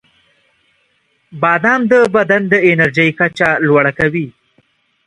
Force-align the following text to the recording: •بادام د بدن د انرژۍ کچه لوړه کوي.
•بادام 1.41 1.81
د 1.91 1.93
بدن 2.15 2.41
د 2.49 2.53
انرژۍ 2.69 3.09
کچه 3.19 3.47
لوړه 3.67 3.91
کوي. 3.99 4.27